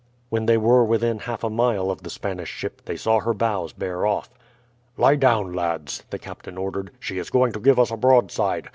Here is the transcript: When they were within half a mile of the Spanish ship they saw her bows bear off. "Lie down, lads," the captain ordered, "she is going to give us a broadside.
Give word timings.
When 0.29 0.47
they 0.47 0.57
were 0.57 0.83
within 0.83 1.19
half 1.19 1.43
a 1.43 1.49
mile 1.51 1.91
of 1.91 2.01
the 2.01 2.09
Spanish 2.09 2.49
ship 2.49 2.81
they 2.85 2.95
saw 2.95 3.19
her 3.19 3.35
bows 3.35 3.71
bear 3.71 4.07
off. 4.07 4.31
"Lie 4.97 5.13
down, 5.17 5.53
lads," 5.53 6.05
the 6.09 6.17
captain 6.17 6.57
ordered, 6.57 6.89
"she 6.99 7.19
is 7.19 7.29
going 7.29 7.51
to 7.51 7.59
give 7.59 7.77
us 7.77 7.91
a 7.91 7.97
broadside. 7.97 8.69